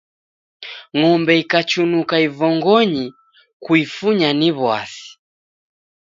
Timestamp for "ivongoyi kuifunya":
2.27-4.29